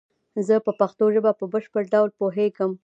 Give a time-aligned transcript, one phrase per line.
[0.47, 2.71] زه په پشتو ژبه په بشپړ ډول پوهیږم